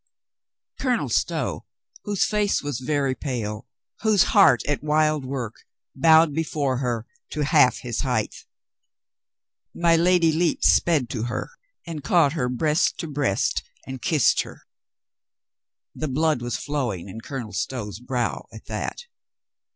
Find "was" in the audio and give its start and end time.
2.63-2.79, 16.41-16.57